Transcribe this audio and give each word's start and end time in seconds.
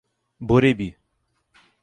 Borebi 0.39 0.89